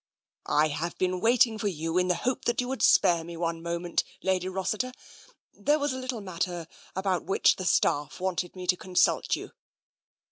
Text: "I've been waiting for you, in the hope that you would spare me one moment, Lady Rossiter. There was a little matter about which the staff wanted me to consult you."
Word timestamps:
"I've 0.47 0.97
been 0.97 1.21
waiting 1.21 1.59
for 1.59 1.67
you, 1.67 1.99
in 1.99 2.07
the 2.07 2.15
hope 2.15 2.45
that 2.45 2.59
you 2.59 2.67
would 2.67 2.81
spare 2.81 3.23
me 3.23 3.37
one 3.37 3.61
moment, 3.61 4.03
Lady 4.23 4.47
Rossiter. 4.49 4.93
There 5.53 5.77
was 5.77 5.93
a 5.93 5.99
little 5.99 6.21
matter 6.21 6.65
about 6.95 7.25
which 7.25 7.57
the 7.57 7.65
staff 7.65 8.19
wanted 8.19 8.55
me 8.55 8.65
to 8.65 8.75
consult 8.75 9.35
you." 9.35 9.51